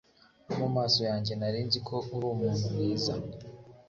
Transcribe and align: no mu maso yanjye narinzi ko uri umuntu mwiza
no 0.47 0.55
mu 0.61 0.69
maso 0.75 0.99
yanjye 1.09 1.31
narinzi 1.35 1.77
ko 1.87 1.95
uri 2.15 2.25
umuntu 2.33 2.65
mwiza 2.73 3.13